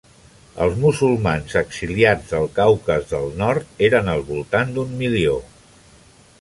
[0.65, 5.41] Els musulmans exiliats del Caucas del Nord eren al voltant d'un milió.